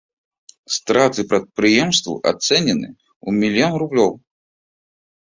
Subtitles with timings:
[0.77, 2.89] Страты прадпрыемству ацэнены
[3.27, 4.13] ў мільён рублёў.